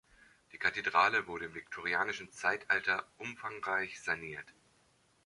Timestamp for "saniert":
4.01-4.47